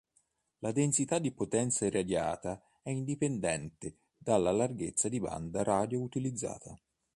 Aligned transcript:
La 0.61 0.71
densità 0.71 1.19
di 1.19 1.31
potenza 1.31 1.85
irradiata 1.85 2.59
è 2.81 2.89
indipendente 2.89 3.99
dalla 4.17 4.51
larghezza 4.51 5.07
di 5.09 5.19
banda 5.19 5.61
radio 5.61 6.01
utilizzata. 6.01 6.75